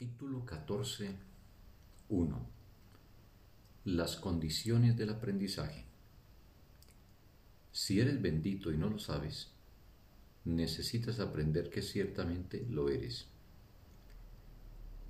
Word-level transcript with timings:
Capítulo 0.00 0.46
14. 0.46 1.10
1. 2.08 2.46
Las 3.84 4.16
condiciones 4.16 4.96
del 4.96 5.10
aprendizaje. 5.10 5.84
Si 7.70 8.00
eres 8.00 8.22
bendito 8.22 8.72
y 8.72 8.78
no 8.78 8.88
lo 8.88 8.98
sabes, 8.98 9.48
necesitas 10.46 11.20
aprender 11.20 11.68
que 11.68 11.82
ciertamente 11.82 12.66
lo 12.70 12.88
eres. 12.88 13.26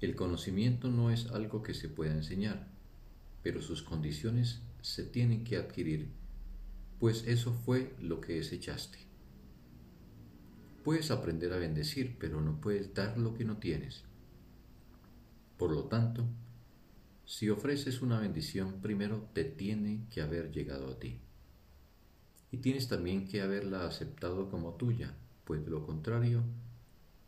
El 0.01 0.17
conocimiento 0.17 0.91
no 0.91 1.13
es 1.13 1.27
algo 1.27 1.63
que 1.63 1.73
se 1.75 1.89
pueda 1.89 2.13
enseñar, 2.13 2.67
pero 3.45 3.63
sus 3.63 3.85
condiciones 3.85 4.61
se 4.83 5.05
tienen 5.05 5.45
que 5.45 5.57
adquirir, 5.57 6.09
pues 6.99 7.29
eso 7.29 7.53
fue 7.53 7.95
lo 8.01 8.21
que 8.21 8.35
desechaste. 8.35 8.99
Puedes 10.83 11.13
aprender 11.13 11.53
a 11.53 11.59
bendecir, 11.59 12.17
pero 12.19 12.41
no 12.41 12.61
puedes 12.61 12.93
dar 12.93 13.17
lo 13.19 13.35
que 13.35 13.45
no 13.45 13.59
tienes. 13.59 14.10
Por 15.60 15.73
lo 15.73 15.84
tanto, 15.84 16.24
si 17.27 17.50
ofreces 17.50 18.00
una 18.00 18.19
bendición, 18.19 18.80
primero 18.80 19.28
te 19.34 19.45
tiene 19.45 20.06
que 20.10 20.23
haber 20.23 20.50
llegado 20.52 20.91
a 20.91 20.98
ti. 20.98 21.20
Y 22.50 22.56
tienes 22.56 22.88
también 22.88 23.28
que 23.28 23.42
haberla 23.42 23.84
aceptado 23.84 24.50
como 24.50 24.77
tuya, 24.77 25.14
pues 25.45 25.62
de 25.62 25.70
lo 25.70 25.84
contrario, 25.84 26.45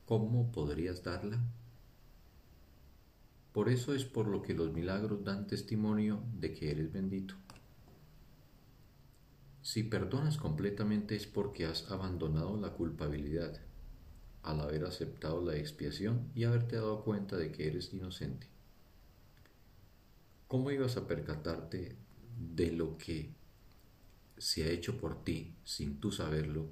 ¿cómo 0.07 0.51
podrías 0.51 1.03
darla? 1.05 1.43
Por 3.53 3.69
eso 3.69 3.95
es 3.95 4.07
por 4.07 4.27
lo 4.27 4.41
que 4.41 4.55
los 4.55 4.73
milagros 4.73 5.23
dan 5.25 5.47
testimonio 5.47 6.23
de 6.41 6.55
que 6.55 6.71
eres 6.71 6.91
bendito. 6.91 7.35
Si 9.61 9.83
perdonas 9.83 10.39
completamente 10.39 11.17
es 11.17 11.27
porque 11.27 11.67
has 11.67 11.91
abandonado 11.91 12.59
la 12.59 12.71
culpabilidad 12.71 13.61
al 14.43 14.61
haber 14.61 14.85
aceptado 14.85 15.45
la 15.45 15.57
expiación 15.57 16.31
y 16.35 16.45
haberte 16.45 16.77
dado 16.77 17.05
cuenta 17.05 17.37
de 17.37 17.53
que 17.53 17.69
eres 17.69 17.93
inocente. 17.93 18.49
¿Cómo 20.49 20.71
ibas 20.71 20.97
a 20.97 21.07
percatarte 21.07 21.97
de 22.39 22.73
lo 22.73 22.99
que 22.99 23.31
se 24.37 24.65
ha 24.65 24.69
hecho 24.69 24.99
por 25.01 25.23
ti 25.25 25.55
sin 25.65 26.01
tú 26.01 26.11
saberlo, 26.11 26.69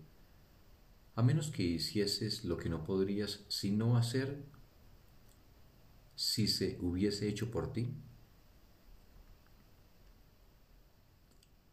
a 1.14 1.22
menos 1.22 1.50
que 1.50 1.62
hicieses 1.62 2.44
lo 2.44 2.56
que 2.56 2.68
no 2.68 2.84
podrías 2.84 3.44
sino 3.48 3.96
hacer 3.96 4.42
si 6.16 6.48
se 6.48 6.76
hubiese 6.80 7.28
hecho 7.28 7.50
por 7.50 7.72
ti? 7.72 7.94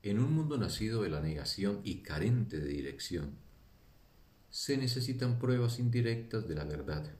En 0.03 0.19
un 0.19 0.31
mundo 0.31 0.57
nacido 0.57 1.01
de 1.01 1.09
la 1.09 1.19
negación 1.19 1.81
y 1.83 2.03
carente 2.03 2.59
de 2.59 2.67
dirección, 2.67 3.35
se 4.49 4.77
necesitan 4.77 5.39
pruebas 5.39 5.79
indirectas 5.79 6.47
de 6.47 6.55
la 6.55 6.63
verdad. 6.63 7.11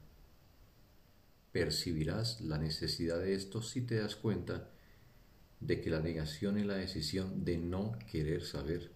Percibirás 1.52 2.40
la 2.40 2.58
necesidad 2.58 3.18
de 3.18 3.34
esto 3.34 3.62
si 3.62 3.82
te 3.82 3.96
das 3.96 4.16
cuenta 4.16 4.70
de 5.60 5.80
que 5.80 5.90
la 5.90 6.00
negación 6.00 6.58
es 6.58 6.66
la 6.66 6.76
decisión 6.76 7.44
de 7.44 7.58
no 7.58 7.98
querer 8.10 8.44
saber. 8.44 8.92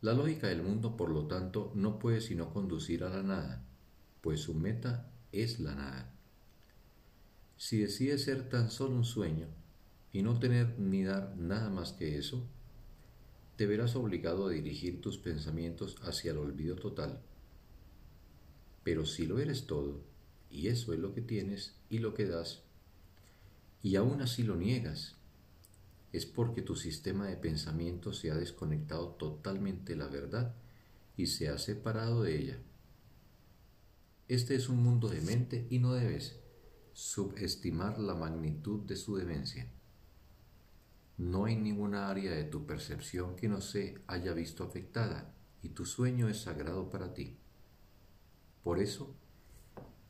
La 0.00 0.14
lógica 0.14 0.48
del 0.48 0.62
mundo, 0.62 0.96
por 0.96 1.10
lo 1.10 1.26
tanto, 1.26 1.72
no 1.74 1.98
puede 1.98 2.20
sino 2.20 2.52
conducir 2.52 3.04
a 3.04 3.10
la 3.10 3.22
nada, 3.22 3.62
pues 4.22 4.40
su 4.40 4.54
meta 4.54 5.10
es 5.30 5.60
la 5.60 5.74
nada. 5.74 6.10
Si 7.58 7.78
decides 7.78 8.24
ser 8.24 8.48
tan 8.48 8.70
solo 8.70 8.96
un 8.96 9.04
sueño 9.04 9.46
y 10.12 10.22
no 10.22 10.38
tener 10.38 10.78
ni 10.78 11.04
dar 11.04 11.36
nada 11.36 11.68
más 11.68 11.92
que 11.92 12.16
eso, 12.16 12.48
te 13.60 13.66
verás 13.66 13.94
obligado 13.94 14.46
a 14.46 14.52
dirigir 14.52 15.02
tus 15.02 15.18
pensamientos 15.18 15.98
hacia 16.00 16.30
el 16.30 16.38
olvido 16.38 16.76
total. 16.76 17.20
Pero 18.84 19.04
si 19.04 19.26
lo 19.26 19.38
eres 19.38 19.66
todo, 19.66 20.00
y 20.50 20.68
eso 20.68 20.94
es 20.94 20.98
lo 20.98 21.12
que 21.12 21.20
tienes 21.20 21.74
y 21.90 21.98
lo 21.98 22.14
que 22.14 22.24
das, 22.24 22.62
y 23.82 23.96
aún 23.96 24.22
así 24.22 24.44
lo 24.44 24.56
niegas, 24.56 25.16
es 26.10 26.24
porque 26.24 26.62
tu 26.62 26.74
sistema 26.74 27.26
de 27.26 27.36
pensamiento 27.36 28.14
se 28.14 28.30
ha 28.30 28.34
desconectado 28.34 29.08
totalmente 29.08 29.92
de 29.92 29.98
la 29.98 30.08
verdad 30.08 30.54
y 31.18 31.26
se 31.26 31.50
ha 31.50 31.58
separado 31.58 32.22
de 32.22 32.38
ella. 32.38 32.58
Este 34.28 34.54
es 34.54 34.70
un 34.70 34.82
mundo 34.82 35.10
de 35.10 35.20
mente 35.20 35.66
y 35.68 35.80
no 35.80 35.92
debes 35.92 36.40
subestimar 36.94 37.98
la 37.98 38.14
magnitud 38.14 38.80
de 38.86 38.96
su 38.96 39.16
demencia. 39.16 39.70
No 41.20 41.44
hay 41.44 41.54
ninguna 41.54 42.08
área 42.08 42.32
de 42.32 42.44
tu 42.44 42.64
percepción 42.64 43.36
que 43.36 43.46
no 43.46 43.60
se 43.60 43.98
haya 44.06 44.32
visto 44.32 44.64
afectada 44.64 45.34
y 45.62 45.68
tu 45.68 45.84
sueño 45.84 46.30
es 46.30 46.40
sagrado 46.40 46.88
para 46.88 47.12
ti. 47.12 47.36
Por 48.64 48.78
eso 48.78 49.14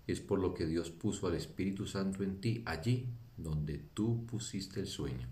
es 0.06 0.20
por 0.20 0.38
lo 0.38 0.54
que 0.54 0.66
Dios 0.66 0.92
puso 0.92 1.26
al 1.26 1.34
Espíritu 1.34 1.88
Santo 1.88 2.22
en 2.22 2.40
ti 2.40 2.62
allí 2.64 3.08
donde 3.36 3.78
tú 3.78 4.24
pusiste 4.24 4.78
el 4.78 4.86
sueño. 4.86 5.26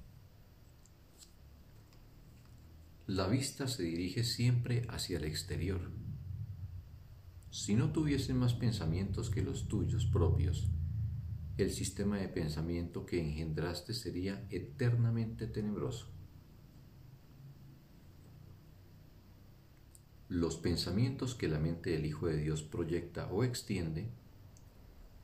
La 3.07 3.29
vista 3.29 3.69
se 3.69 3.85
dirige 3.85 4.25
siempre 4.25 4.85
hacia 4.89 5.19
el 5.19 5.25
exterior. 5.27 5.93
Si 7.53 7.77
no 7.77 7.93
tuviesen 7.93 8.37
más 8.37 8.53
pensamientos 8.53 9.31
que 9.31 9.43
los 9.43 9.69
tuyos 9.69 10.07
propios, 10.07 10.67
el 11.59 11.73
sistema 11.73 12.19
de 12.19 12.29
pensamiento 12.29 13.05
que 13.05 13.21
engendraste 13.21 13.93
sería 13.93 14.47
eternamente 14.49 15.49
tenebroso. 15.49 16.07
Los 20.29 20.57
pensamientos 20.57 21.35
que 21.35 21.49
la 21.49 21.59
mente 21.59 21.91
del 21.91 22.07
Hijo 22.07 22.29
de 22.29 22.37
Dios 22.37 22.63
proyecta 22.63 23.27
o 23.33 23.43
extiende 23.43 24.09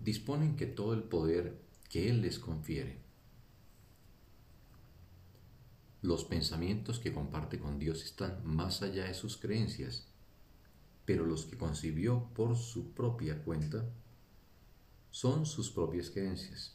disponen 0.00 0.56
que 0.56 0.66
todo 0.66 0.92
el 0.92 1.04
poder 1.04 1.56
que 1.88 2.10
Él 2.10 2.20
les 2.20 2.40
confiere. 2.40 2.98
Los 6.02 6.24
pensamientos 6.24 6.98
que 6.98 7.12
comparte 7.12 7.60
con 7.60 7.78
Dios 7.78 8.02
están 8.02 8.44
más 8.44 8.82
allá 8.82 9.04
de 9.04 9.14
sus 9.14 9.36
creencias, 9.36 10.08
pero 11.04 11.26
los 11.26 11.44
que 11.44 11.56
concibió 11.56 12.28
por 12.34 12.56
su 12.56 12.92
propia 12.92 13.44
cuenta 13.44 13.84
son 15.14 15.46
sus 15.46 15.70
propias 15.70 16.10
creencias. 16.10 16.74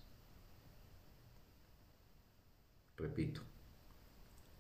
Repito, 2.96 3.42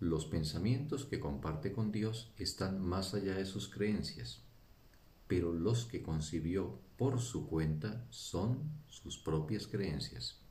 los 0.01 0.25
pensamientos 0.25 1.05
que 1.05 1.21
comparte 1.21 1.71
con 1.71 1.89
Dios 1.89 2.33
están 2.37 2.81
más 2.81 3.13
allá 3.13 3.35
de 3.35 3.45
sus 3.45 3.69
creencias, 3.69 4.41
pero 5.29 5.53
los 5.53 5.85
que 5.85 6.03
concibió 6.03 6.77
por 6.97 7.21
su 7.21 7.47
cuenta 7.47 8.05
son 8.09 8.69
sus 8.89 9.17
propias 9.17 9.65
creencias. 9.65 10.41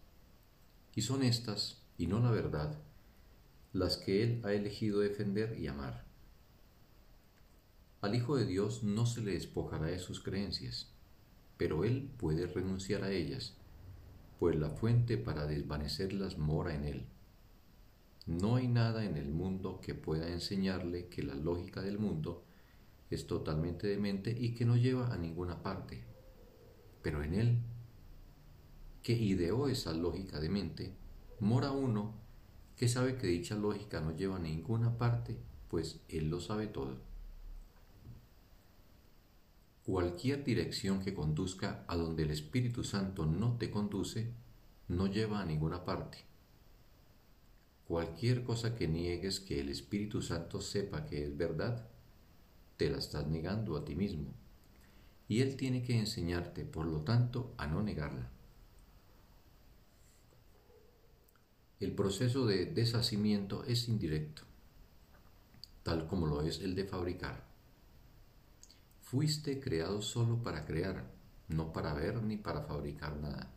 Y 0.95 1.03
son 1.03 1.23
estas, 1.23 1.83
y 1.99 2.07
no 2.07 2.21
la 2.21 2.31
verdad, 2.31 2.79
las 3.75 3.99
que 3.99 4.23
Él 4.23 4.41
ha 4.43 4.55
elegido 4.55 5.01
defender 5.01 5.59
y 5.61 5.67
amar. 5.67 6.07
Al 8.01 8.15
Hijo 8.15 8.37
de 8.37 8.47
Dios 8.47 8.85
no 8.85 9.05
se 9.05 9.21
le 9.21 9.35
despojará 9.35 9.89
de 9.89 9.99
sus 9.99 10.23
creencias 10.23 10.95
pero 11.59 11.85
él 11.85 12.09
puede 12.17 12.47
renunciar 12.47 13.05
a 13.05 13.11
ellas, 13.11 13.57
pues 14.39 14.57
la 14.57 14.71
fuente 14.71 15.19
para 15.19 15.47
desvanecerlas 15.47 16.39
mora 16.39 16.75
en 16.75 16.85
él. 16.85 17.07
No 18.27 18.57
hay 18.57 18.69
nada 18.69 19.05
en 19.05 19.17
el 19.17 19.29
mundo 19.29 19.81
que 19.83 19.95
pueda 19.95 20.29
enseñarle 20.29 21.09
que 21.09 21.23
la 21.23 21.35
lógica 21.35 21.83
del 21.83 21.99
mundo 21.99 22.45
es 23.11 23.27
totalmente 23.27 23.87
demente 23.87 24.31
y 24.31 24.55
que 24.55 24.65
no 24.65 24.77
lleva 24.77 25.13
a 25.13 25.17
ninguna 25.17 25.63
parte. 25.63 26.05
Pero 27.03 27.23
en 27.23 27.35
él, 27.35 27.59
que 29.03 29.15
ideó 29.15 29.69
esa 29.69 29.93
lógica 29.93 30.41
demente, 30.41 30.95
mora 31.41 31.73
uno 31.73 32.15
que 32.77 32.87
sabe 32.87 33.17
que 33.17 33.27
dicha 33.27 33.57
lógica 33.57 34.01
no 34.01 34.15
lleva 34.15 34.37
a 34.37 34.41
ninguna 34.41 34.97
parte, 34.99 35.37
pues 35.69 36.01
él 36.09 36.31
lo 36.31 36.41
sabe 36.41 36.69
todo. 36.69 37.08
Cualquier 39.89 40.45
dirección 40.45 41.01
que 41.01 41.15
conduzca 41.15 41.83
a 41.89 41.97
donde 41.97 42.25
el 42.25 42.31
Espíritu 42.31 42.85
Santo 42.85 43.25
no 43.25 43.57
te 43.57 43.71
conduce, 43.71 44.31
no 44.87 45.07
lleva 45.07 45.41
a 45.41 45.47
ninguna 45.47 45.87
parte. 45.87 46.19
Cualquier 47.87 48.45
cosa 48.45 48.75
que 48.75 48.87
niegues 48.87 49.41
que 49.41 49.61
el 49.61 49.71
Espíritu 49.71 50.21
Santo 50.21 50.61
sepa 50.61 51.07
que 51.07 51.25
es 51.25 51.35
verdad, 51.35 51.89
te 52.77 52.91
la 52.91 52.99
estás 52.99 53.29
negando 53.29 53.79
a 53.79 53.87
ti 53.87 53.95
mismo. 53.95 54.35
Y 55.27 55.41
Él 55.41 55.57
tiene 55.57 55.83
que 55.83 55.99
enseñarte, 55.99 56.67
por 56.67 56.85
lo 56.85 57.01
tanto, 57.01 57.55
a 57.57 57.67
no 57.67 57.83
negarla. 57.83 58.29
El 61.81 61.93
proceso 61.93 62.45
de 62.45 62.67
deshacimiento 62.67 63.65
es 63.65 63.89
indirecto, 63.89 64.43
tal 65.83 66.07
como 66.07 66.27
lo 66.27 66.43
es 66.43 66.61
el 66.61 66.75
de 66.75 66.85
fabricar. 66.85 67.48
Fuiste 69.11 69.59
creado 69.59 70.03
solo 70.03 70.43
para 70.43 70.67
crear, 70.67 71.11
no 71.49 71.73
para 71.73 71.95
ver 71.95 72.23
ni 72.23 72.37
para 72.37 72.65
fabricar 72.65 73.17
nada. 73.17 73.51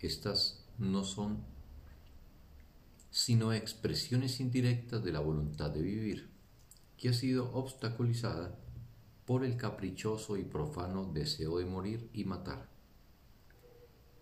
Estas 0.00 0.66
no 0.78 1.04
son 1.04 1.44
sino 3.12 3.52
expresiones 3.52 4.40
indirectas 4.40 5.04
de 5.04 5.12
la 5.12 5.20
voluntad 5.20 5.70
de 5.70 5.82
vivir, 5.82 6.28
que 6.96 7.10
ha 7.10 7.12
sido 7.12 7.52
obstaculizada 7.52 8.58
por 9.26 9.44
el 9.44 9.56
caprichoso 9.56 10.36
y 10.36 10.42
profano 10.42 11.04
deseo 11.04 11.58
de 11.58 11.66
morir 11.66 12.10
y 12.12 12.24
matar. 12.24 12.68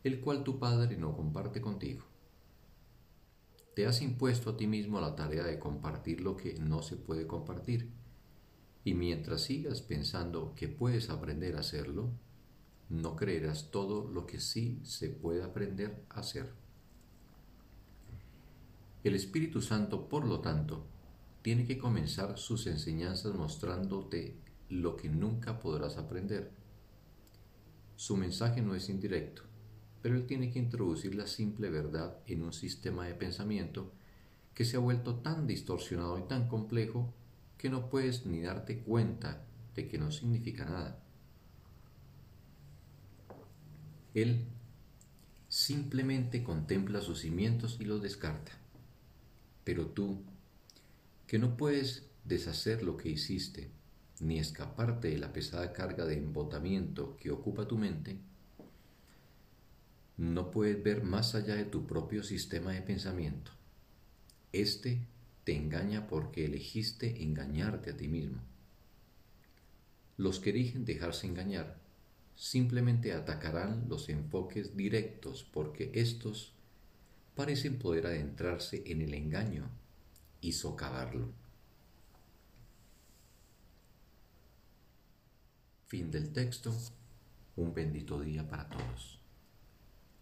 el 0.04 0.20
cual 0.20 0.44
tu 0.44 0.58
Padre 0.58 0.98
no 0.98 1.16
comparte 1.16 1.62
contigo. 1.62 2.04
Te 3.74 3.86
has 3.86 4.02
impuesto 4.02 4.50
a 4.50 4.56
ti 4.58 4.66
mismo 4.66 5.00
la 5.00 5.16
tarea 5.16 5.44
de 5.44 5.58
compartir 5.58 6.20
lo 6.20 6.36
que 6.36 6.58
no 6.58 6.82
se 6.82 6.96
puede 6.96 7.26
compartir, 7.26 7.90
y 8.84 8.94
mientras 8.94 9.42
sigas 9.42 9.82
pensando 9.82 10.54
que 10.54 10.68
puedes 10.68 11.10
aprender 11.10 11.56
a 11.56 11.60
hacerlo, 11.60 12.10
no 12.88 13.14
creerás 13.16 13.70
todo 13.70 14.10
lo 14.10 14.26
que 14.26 14.40
sí 14.40 14.80
se 14.84 15.10
puede 15.10 15.42
aprender 15.42 16.04
a 16.08 16.20
hacer. 16.20 16.52
El 19.04 19.14
Espíritu 19.14 19.62
Santo, 19.62 20.08
por 20.08 20.26
lo 20.26 20.40
tanto, 20.40 20.86
tiene 21.42 21.66
que 21.66 21.78
comenzar 21.78 22.36
sus 22.36 22.66
enseñanzas 22.66 23.34
mostrándote 23.34 24.36
lo 24.68 24.96
que 24.96 25.08
nunca 25.08 25.58
podrás 25.58 25.96
aprender. 25.96 26.50
Su 27.96 28.16
mensaje 28.16 28.60
no 28.60 28.74
es 28.74 28.88
indirecto, 28.88 29.42
pero 30.02 30.16
él 30.16 30.26
tiene 30.26 30.50
que 30.50 30.58
introducir 30.58 31.14
la 31.14 31.26
simple 31.26 31.70
verdad 31.70 32.18
en 32.26 32.42
un 32.42 32.52
sistema 32.52 33.06
de 33.06 33.14
pensamiento 33.14 33.92
que 34.54 34.64
se 34.64 34.76
ha 34.76 34.80
vuelto 34.80 35.16
tan 35.16 35.46
distorsionado 35.46 36.18
y 36.18 36.22
tan 36.22 36.48
complejo 36.48 37.14
que 37.60 37.68
no 37.68 37.90
puedes 37.90 38.24
ni 38.24 38.40
darte 38.40 38.78
cuenta 38.78 39.44
de 39.74 39.86
que 39.86 39.98
no 39.98 40.10
significa 40.10 40.64
nada. 40.64 40.98
Él 44.14 44.46
simplemente 45.46 46.42
contempla 46.42 47.02
sus 47.02 47.20
cimientos 47.20 47.76
y 47.78 47.84
los 47.84 48.00
descarta. 48.00 48.52
Pero 49.62 49.88
tú, 49.88 50.22
que 51.26 51.38
no 51.38 51.58
puedes 51.58 52.06
deshacer 52.24 52.82
lo 52.82 52.96
que 52.96 53.10
hiciste, 53.10 53.70
ni 54.20 54.38
escaparte 54.38 55.08
de 55.08 55.18
la 55.18 55.34
pesada 55.34 55.74
carga 55.74 56.06
de 56.06 56.14
embotamiento 56.14 57.18
que 57.18 57.30
ocupa 57.30 57.68
tu 57.68 57.76
mente, 57.76 58.16
no 60.16 60.50
puedes 60.50 60.82
ver 60.82 61.02
más 61.02 61.34
allá 61.34 61.56
de 61.56 61.66
tu 61.66 61.86
propio 61.86 62.22
sistema 62.22 62.72
de 62.72 62.80
pensamiento. 62.80 63.52
Este 64.50 65.06
te 65.44 65.56
engaña 65.56 66.06
porque 66.06 66.44
elegiste 66.44 67.22
engañarte 67.22 67.90
a 67.90 67.96
ti 67.96 68.08
mismo. 68.08 68.40
Los 70.16 70.38
que 70.38 70.50
eligen 70.50 70.84
dejarse 70.84 71.26
engañar 71.26 71.78
simplemente 72.36 73.12
atacarán 73.12 73.86
los 73.88 74.08
enfoques 74.08 74.76
directos 74.76 75.46
porque 75.52 75.90
estos 75.94 76.52
parecen 77.34 77.78
poder 77.78 78.06
adentrarse 78.06 78.82
en 78.86 79.02
el 79.02 79.14
engaño 79.14 79.70
y 80.40 80.52
socavarlo. 80.52 81.32
Fin 85.86 86.10
del 86.10 86.32
texto. 86.32 86.72
Un 87.56 87.74
bendito 87.74 88.20
día 88.20 88.48
para 88.48 88.68
todos. 88.68 89.19